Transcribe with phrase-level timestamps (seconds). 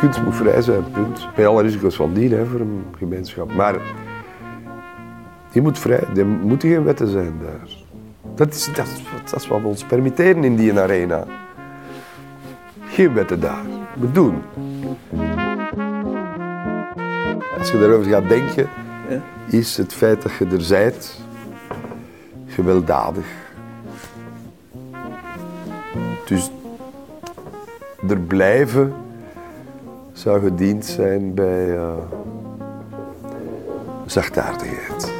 [0.00, 1.28] Kunst moet vrij zijn, punt.
[1.34, 3.54] Bij alle risico's van dien hè, voor een gemeenschap.
[3.54, 3.74] Maar
[5.52, 7.68] die moet vrij, er moeten geen wetten zijn daar.
[8.34, 8.88] Dat is, dat,
[9.24, 11.24] dat is wat we ons permitteren in die arena.
[12.84, 13.62] Geen wetten daar.
[13.94, 14.42] We doen.
[17.58, 18.68] Als je daarover gaat denken,
[19.46, 21.20] is het feit dat je er zijt
[22.46, 23.26] gewelddadig.
[26.24, 26.50] Dus
[28.08, 28.94] er blijven
[30.14, 31.92] zou gediend zijn bij eh,
[34.06, 35.12] zachtaardigheid.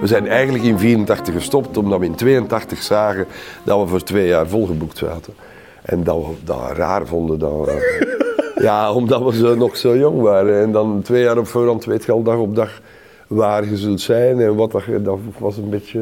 [0.00, 3.26] We zijn eigenlijk in 84 gestopt omdat we in 82 zagen
[3.64, 5.34] dat we voor twee jaar volgeboekt zaten.
[5.82, 7.38] En dat we dat raar vonden.
[7.38, 8.18] Dat we-
[8.62, 10.62] ja, omdat we zo, nog zo jong waren.
[10.62, 12.80] En dan twee jaar op voorhand weet je al dag op dag
[13.26, 14.40] waar je zult zijn.
[14.40, 16.00] En wat dat was een beetje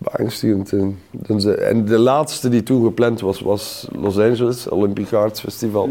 [0.00, 0.72] beangstigend.
[0.72, 0.98] En,
[1.58, 5.88] en de laatste die toen gepland was, was Los Angeles, Olympic Arts Festival.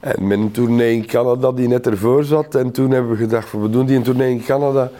[0.00, 2.54] En met een tournee in Canada die net ervoor zat.
[2.54, 4.90] En toen hebben we gedacht, van, we doen die een tournee in Canada.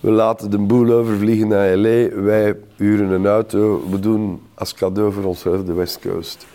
[0.00, 2.20] We laten de boel overvliegen naar L.A.
[2.20, 3.82] Wij huren een auto.
[3.90, 6.46] We doen als cadeau voor onszelf de West Coast.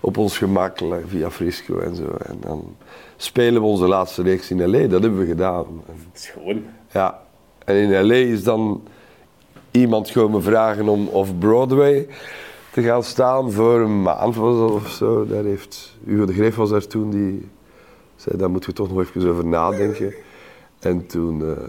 [0.00, 2.16] Op ons gemak, via Frisco en zo.
[2.26, 2.76] En dan
[3.16, 4.86] spelen we onze laatste reeks in L.A.
[4.86, 5.64] Dat hebben we gedaan.
[5.88, 6.64] En, Schoon.
[6.92, 7.18] ja.
[7.64, 8.14] En in L.A.
[8.14, 8.82] is dan
[9.78, 12.06] iemand komen vragen om off-Broadway
[12.70, 15.26] te gaan staan voor een maand of zo.
[15.26, 17.48] Daar heeft Hugo de Greef was daar toen, die
[18.16, 20.14] zei, daar moeten we toch nog even over nadenken.
[20.78, 21.64] En toen eh,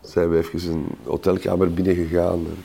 [0.00, 2.46] zijn we even een hotelkamer binnengegaan.
[2.46, 2.64] En,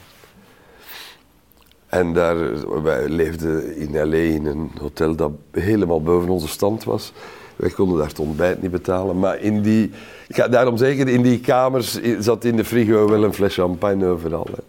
[2.00, 2.38] en daar,
[2.84, 4.16] wij leefden in L.A.
[4.16, 7.14] in een hotel dat helemaal boven onze stand was.
[7.60, 9.20] Wij konden daar het ontbijt niet betalen.
[9.20, 9.92] Maar in die,
[10.28, 14.06] ik ga daarom zeggen, in die kamers zat in de frigo wel een fles champagne
[14.06, 14.48] overal.
[14.52, 14.64] Hè.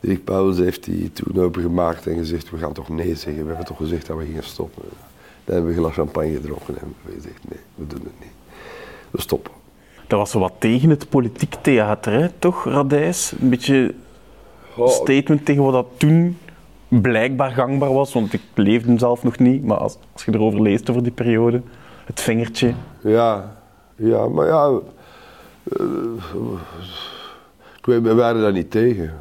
[0.00, 3.42] Dirk Pauwels heeft die toen opengemaakt en gezegd, we gaan toch nee zeggen.
[3.42, 4.82] We hebben toch gezegd dat we gingen stoppen.
[5.44, 8.32] Dan hebben we een glas champagne gedronken en we gezegd, nee, we doen het niet.
[9.10, 9.52] We stoppen.
[10.06, 13.32] Dat was wat tegen het politiek theater, hè, toch, Radijs?
[13.40, 13.94] Een beetje
[14.76, 16.38] een statement tegen wat dat toen
[16.88, 20.62] blijkbaar gangbaar was, want ik leefde hem zelf nog niet, maar als, als je erover
[20.62, 21.62] leest over die periode,
[22.04, 22.74] het vingertje.
[23.00, 23.56] Ja,
[23.96, 24.80] ja, maar ja.
[25.62, 26.36] eh,
[27.78, 29.14] ik weet, we waren daar niet tegen.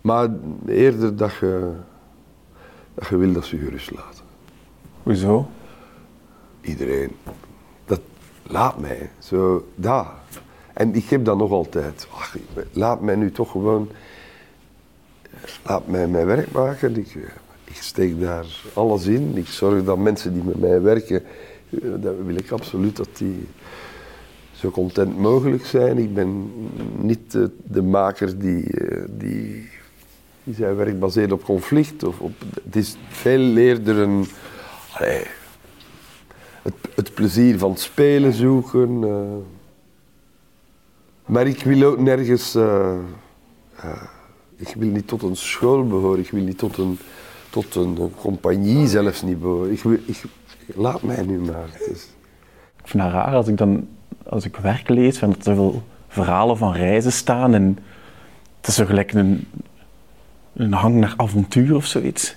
[0.00, 0.28] Maar
[0.66, 1.72] eerder dat je,
[2.94, 4.24] dat je wil dat ze je gerust laten.
[5.02, 5.48] Hoezo?
[6.60, 7.16] Iedereen.
[7.84, 8.00] Dat
[8.42, 9.10] laat mij.
[9.18, 10.06] Zo, daar.
[10.72, 12.08] En ik heb dat nog altijd.
[12.14, 12.36] Ach,
[12.72, 13.88] laat mij nu toch gewoon.
[15.62, 16.96] Laat mij mijn werk maken.
[16.96, 17.22] Ik, eh,
[17.64, 19.36] ik steek daar alles in.
[19.36, 21.22] Ik zorg dat mensen die met mij werken.
[21.82, 23.46] Eh, Dat wil ik absoluut dat die
[24.52, 25.98] zo content mogelijk zijn.
[25.98, 26.52] Ik ben
[26.96, 27.32] niet
[27.64, 29.68] de, maker die, eh, die,
[30.44, 32.04] die zijn werk baseert op conflict.
[32.04, 32.32] Of op,
[32.64, 34.26] het is veel eerder een.
[36.62, 39.04] het, het plezier van het spelen zoeken.
[39.04, 39.36] eh.
[41.26, 42.54] Maar ik wil ook nergens.
[44.56, 46.18] ik wil niet tot een school behoren.
[46.18, 46.98] Ik wil niet tot een,
[47.52, 49.72] tot een, eh, compagnie zelfs niet behoren.
[49.72, 50.24] Ik wil, ik,
[50.74, 51.68] laat mij nu maar.
[52.82, 53.88] Ik vind het raar als ik dan,
[54.28, 57.78] als ik werk lees, en dat er zoveel verhalen van reizen staan en
[58.56, 59.48] het is zo gelijk een,
[60.54, 62.36] een hang naar avontuur of zoiets.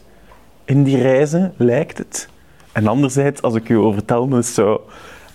[0.66, 2.30] In die reizen lijkt het.
[2.72, 4.86] En anderzijds, als ik u over vertel, dan is het zo,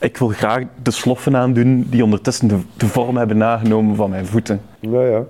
[0.00, 4.26] ik wil graag de sloffen aandoen die ondertussen de, de vorm hebben aangenomen van mijn
[4.26, 4.60] voeten.
[4.80, 5.24] Nou ja.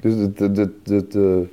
[0.00, 1.48] Dus de, de, de, de, de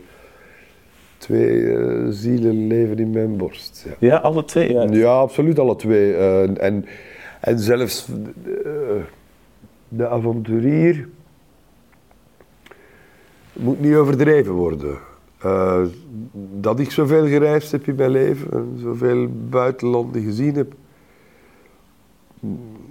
[1.18, 3.86] twee eh, zielen leven in mijn borst.
[3.86, 4.08] Ja.
[4.08, 4.74] Ja, alle twee.
[4.74, 4.88] Ja.
[4.92, 6.14] Ja, absoluut alle twee.
[6.14, 6.86] Eh, en,
[7.40, 8.06] en zelfs
[8.44, 9.02] de,
[9.88, 11.08] de avonturier
[13.54, 14.98] moet niet overdreven worden.
[15.38, 15.82] Eh,
[16.60, 20.74] dat ik zoveel gereisd heb in mijn leven, en zoveel buitenlanden gezien heb,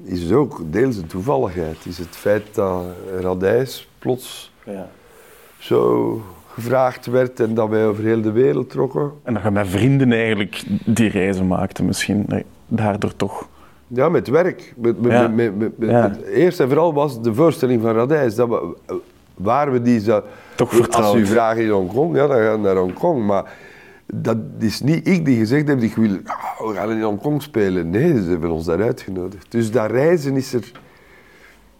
[0.04, 1.76] is ook deels een toevalligheid.
[1.86, 2.84] Is het feit dat
[3.20, 4.88] Radijs plots Ja.
[5.58, 6.22] zo
[6.56, 9.12] gevraagd werd en dat wij over heel de wereld trokken.
[9.22, 12.44] En dat je met vrienden eigenlijk die reizen maakte misschien.
[12.68, 13.48] Daardoor toch.
[13.86, 14.74] Ja, met werk.
[14.76, 15.28] Met, met, Ja.
[15.28, 16.16] met, Ja.
[16.32, 18.34] eerst en vooral was de voorstelling van Radijs.
[18.34, 18.76] Dat we,
[19.34, 20.22] waar we die zo...
[20.54, 21.16] Toch Als vertrouwd.
[21.16, 23.26] u vraagt in Hongkong, ja, dan gaan we naar Hongkong.
[23.26, 23.52] Maar
[24.06, 27.90] dat is niet ik die gezegd heb, ik wil, ah, we gaan in Hongkong spelen.
[27.90, 29.46] Nee, ze hebben ons daar uitgenodigd.
[29.52, 30.72] Dus dat reizen is er...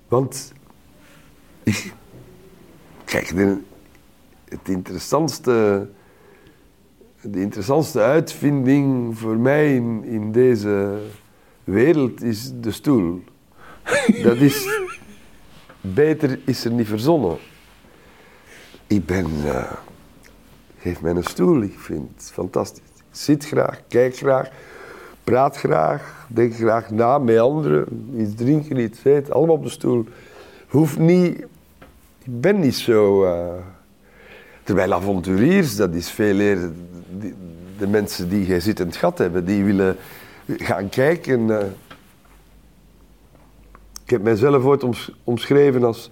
[0.09, 0.53] Want...
[3.05, 3.59] Kijk, de,
[4.49, 5.89] het interessantste...
[7.21, 10.99] De interessantste uitvinding voor mij in, in deze
[11.65, 13.23] wereld is de stoel.
[14.23, 14.69] Dat is...
[15.81, 17.37] Beter is er niet verzonnen.
[18.87, 19.27] Ik ben...
[19.45, 19.73] eh,
[20.79, 22.83] geef mij een stoel, ik vind het fantastisch.
[22.97, 24.51] Ik zit graag, kijk graag,
[25.25, 28.11] praat graag, denk graag na met anderen.
[28.17, 30.05] Iets drinken, iets eten, allemaal op de stoel.
[30.69, 31.39] Hoeft niet...
[32.25, 33.25] Ik ben niet zo...
[33.25, 33.55] eh,
[34.67, 36.73] terwijl avonturiers, dat is veel eerder...
[37.79, 39.97] de mensen die geen zit in het gat hebben, die willen
[40.47, 41.61] gaan kijken...
[41.61, 41.67] eh.
[44.05, 46.11] ik heb mijzelf ooit oms- omschreven als,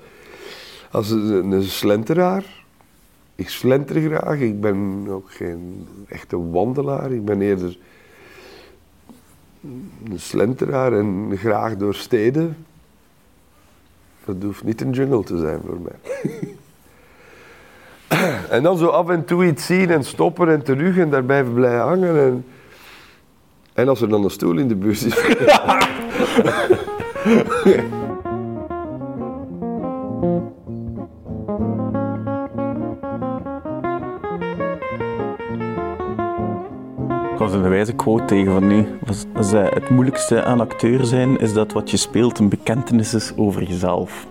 [0.90, 2.64] als een slenteraar.
[3.34, 7.12] Ik slenter graag, ik ben ook geen echte wandelaar.
[7.12, 7.78] Ik ben eerder
[10.04, 12.56] een slenteraar en graag door steden.
[14.24, 16.22] Dat hoeft niet een jungle te zijn voor mij.
[18.54, 21.54] en dan zo af en toe iets zien en stoppen en terug en daar blijven
[21.54, 22.20] blij hangen.
[22.20, 22.44] En,
[23.72, 25.18] en als er dan een stoel in de bus is.
[37.32, 38.86] Ik was een wijze quote tegen van nu.
[39.52, 44.26] Het moeilijkste aan acteur zijn is dat wat je speelt een bekentenis is over jezelf.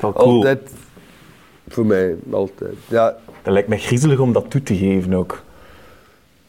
[0.00, 0.34] Wel cool.
[0.34, 0.81] Altijd.
[1.68, 2.74] Voor mij, altijd.
[2.88, 5.42] Ja, Dat lijkt me griezelig om dat toe te geven ook.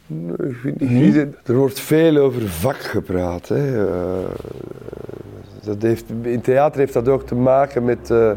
[0.06, 1.40] Nee, ik vind niet griezelig.
[1.44, 3.48] Er wordt veel over vak gepraat.
[3.48, 3.86] Hè.
[3.86, 4.30] Eh,
[5.62, 8.36] dat heeft, in theater heeft dat ook te maken met, eh, hoe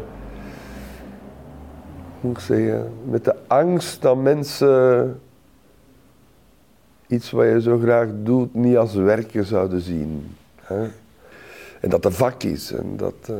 [2.20, 5.20] moet ik zeggen, met de angst dat mensen
[7.06, 10.36] iets wat je zo graag doet niet als werken zouden zien.
[10.56, 10.88] Hè.
[11.80, 12.72] En dat een vak is.
[12.72, 13.34] En dat, eh,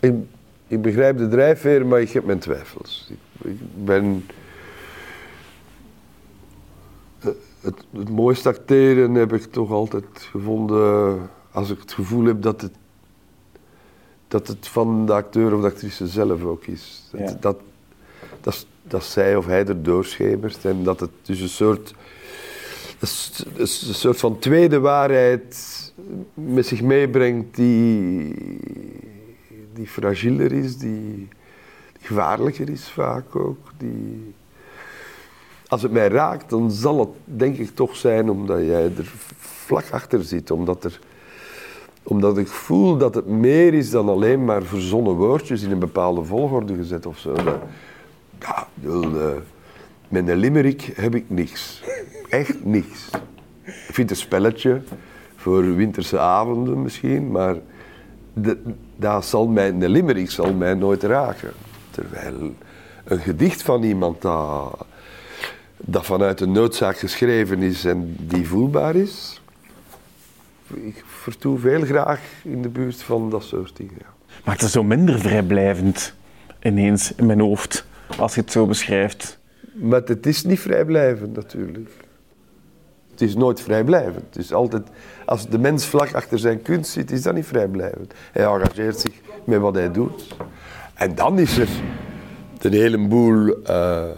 [0.00, 0.14] ik,
[0.72, 3.10] ik begrijp de drijfveer, maar ik heb mijn twijfels.
[3.10, 4.26] Ik, ik ben...
[7.60, 11.20] Het, het mooiste acteren heb ik toch altijd gevonden
[11.50, 12.72] als ik het gevoel heb dat het,
[14.28, 17.08] dat het van de acteur of de actrice zelf ook is.
[17.10, 17.36] Dat, Ja.
[17.40, 17.56] dat,
[18.40, 21.94] dat, dat zij of hij er doorschemert en dat het dus een soort,
[23.56, 25.92] een soort van tweede waarheid
[26.34, 28.34] met zich meebrengt die,
[29.74, 31.28] die fragieler is, die,
[31.92, 33.72] die gevaarlijker is vaak ook.
[33.76, 34.34] Die,
[35.66, 39.90] als het mij raakt, dan zal het denk ik toch zijn omdat jij er vlak
[39.90, 40.50] achter zit.
[40.50, 41.00] Omdat, er,
[42.02, 46.24] omdat ik voel dat het meer is dan alleen maar verzonnen woordjes in een bepaalde
[46.24, 47.34] volgorde gezet of zo.
[48.40, 49.30] Ja, eh,
[50.08, 51.82] met een limerick heb ik niks.
[52.28, 53.10] Echt niks.
[53.62, 54.82] Ik vind het een spelletje
[55.36, 57.56] voor winterse avonden misschien, maar
[58.32, 58.58] de,
[58.96, 61.52] dat zal mij, een limerick zal mij nooit raken.
[61.90, 62.54] Terwijl
[63.04, 64.86] een gedicht van iemand dat,
[65.76, 69.40] dat vanuit een noodzaak geschreven is en die voelbaar is,
[70.74, 73.96] ik vertoe veel graag in de buurt van dat soort dingen.
[73.98, 74.12] ja.
[74.44, 76.14] Maakt het zo minder vrijblijvend
[76.62, 77.84] ineens in mijn hoofd
[78.18, 79.38] als je het zo beschrijft.
[79.72, 81.90] Maar het is niet vrijblijvend natuurlijk.
[83.22, 84.24] Is nooit vrijblijvend.
[84.24, 84.88] Het is altijd,
[85.26, 88.14] als de mens vlak achter zijn kunst zit, is dat niet vrijblijvend.
[88.32, 90.36] Hij engageert zich met wat hij doet.
[90.94, 91.68] En dan is er
[92.60, 94.10] een heleboel eh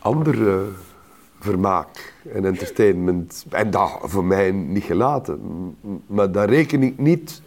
[0.00, 0.66] andere
[1.40, 3.44] vermaak en entertainment.
[3.50, 5.40] En dat voor mij niet gelaten.
[6.06, 7.42] Maar dat reken ik niet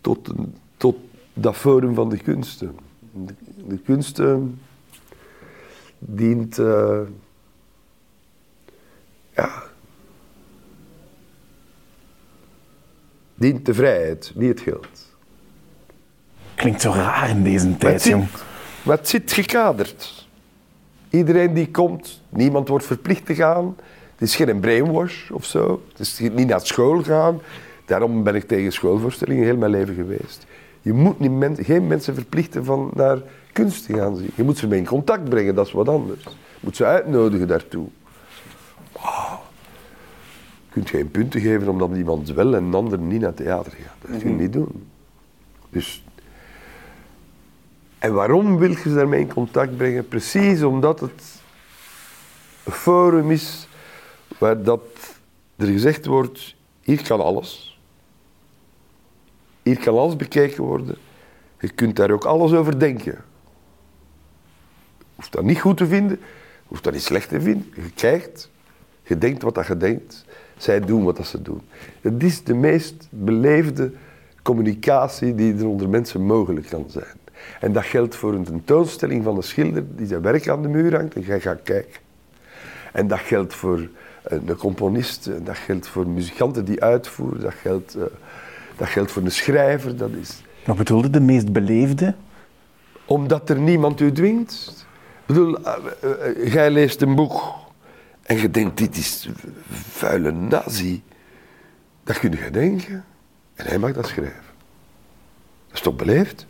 [0.00, 0.32] tot,
[0.76, 0.96] tot
[1.34, 2.76] dat forum van de kunsten.
[3.12, 3.34] De,
[3.66, 4.60] de kunsten
[5.98, 6.58] dient.
[6.58, 7.00] eh,
[9.40, 9.62] ja.
[13.34, 15.08] Dient de vrijheid, niet het geld.
[16.54, 18.26] Klinkt zo raar in deze tijd, jong.
[18.82, 20.28] maar het zit gekaderd.
[21.10, 23.76] Iedereen die komt, niemand wordt verplicht te gaan.
[24.12, 25.82] Het is geen brainwash of zo.
[25.88, 27.40] Het is niet naar school gaan.
[27.84, 30.46] Daarom ben ik tegen schoolvoorstellingen heel mijn leven geweest.
[30.82, 33.18] Je moet niet men- geen mensen verplichten van naar
[33.52, 34.30] kunst te gaan zien.
[34.34, 36.22] Je moet ze mee in contact brengen, dat is wat anders.
[36.24, 36.30] Je
[36.60, 37.86] moet ze uitnodigen daartoe.
[40.70, 44.10] Kunt geen punten geven omdat iemand wel en een ander niet naar theater gaat.
[44.10, 44.88] Dat kun je niet doen.
[45.70, 46.04] Dus
[48.00, 50.08] en waarom wil je ze daarmee in contact brengen?
[50.08, 51.42] Precies omdat het
[52.64, 53.68] een forum is
[54.38, 54.80] waar dat
[55.56, 57.78] er gezegd wordt, hier kan alles.
[59.62, 60.96] Hier kan alles bekeken worden.
[61.60, 63.12] Je kunt daar ook alles over denken.
[64.98, 67.72] Je hoeft dat niet goed te vinden, je hoeft dat niet slecht te vinden.
[67.74, 68.50] Je kijkt,
[69.02, 70.24] je denkt wat dat je denkt.
[70.60, 71.60] Zij doen wat dat ze doen.
[72.00, 73.92] Het is de meest beleefde
[74.42, 77.18] communicatie die er onder mensen mogelijk kan zijn.
[77.60, 80.96] En dat geldt voor een tentoonstelling van een schilder die zijn werk aan de muur
[80.96, 82.00] hangt en jij gaat kijken.
[82.92, 83.88] En dat geldt voor
[84.22, 88.02] een componist, en dat geldt voor muzikanten die uitvoeren, dat geldt, eh,
[88.76, 89.96] dat geldt voor een schrijver.
[89.96, 92.14] Dat is, Wat bedoelde de meest beleefde?
[93.04, 94.86] Omdat er niemand u dwingt.
[95.20, 97.42] Ik bedoel, eh, eh, eh, jij leest een boek
[98.30, 99.28] en je denkt, dit is
[99.70, 101.02] vuile nazi.
[102.04, 103.04] Dat kun je denken.
[103.54, 104.42] En hij mag dat schrijven.
[105.66, 106.46] Dat is toch beleefd?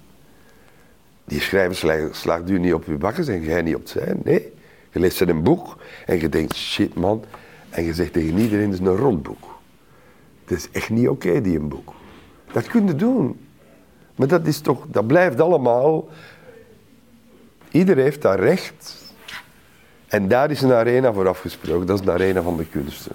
[1.25, 4.21] Die schrijver sla- slaagt u niet op uw bakkes en jij niet op zijn.
[4.25, 4.53] Nee.
[4.91, 7.25] Je leest een boek en je denkt, shit man.
[7.71, 9.61] En je zegt tegen iedereen, het is een rotboek.
[10.45, 11.95] Het is echt niet oké, die een boek.
[12.53, 13.41] Dat kun je doen.
[14.15, 16.09] Maar dat is toch, dat blijft allemaal.
[17.71, 19.00] Iedereen heeft daar recht.
[20.11, 21.87] En daar is een arena voor afgesproken.
[21.87, 23.13] Dat is de arena van de kunsten.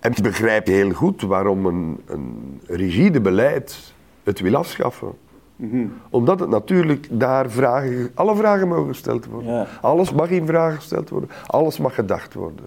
[0.00, 5.12] En ik begrijp heel goed waarom een, een rigide beleid het wil afschaffen.
[6.10, 9.52] Omdat het natuurlijk daar vragen, alle vragen mogen gesteld worden.
[9.52, 9.66] Ja.
[9.80, 11.30] Alles mag in vraag gesteld worden.
[11.46, 12.64] Alles mag gedacht worden.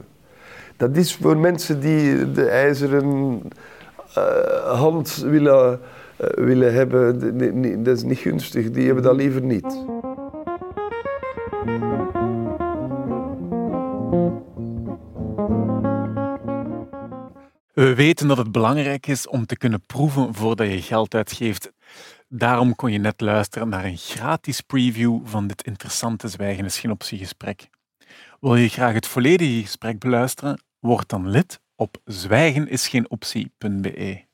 [0.78, 3.42] Dat is voor mensen die de ijzeren
[4.14, 5.80] eh, hand willen,
[6.18, 8.72] eh, willen hebben, dat is niet gunstig.
[8.72, 9.84] Die hebben dat liever niet.
[17.74, 21.72] We weten dat het belangrijk is om te kunnen proeven voordat je geld uitgeeft.
[22.27, 26.91] Daarom kon je net luisteren naar een gratis preview van dit interessante Zwijgen is geen
[26.91, 27.70] optie gesprek.
[28.39, 30.63] Wil je graag het volledige gesprek beluisteren?
[30.80, 34.31] Word dan lid op zwijgenisgeenoptie.be.